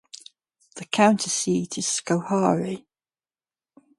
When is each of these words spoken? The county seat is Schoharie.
The 0.77 0.85
county 0.85 1.29
seat 1.29 1.77
is 1.77 1.85
Schoharie. 1.85 2.87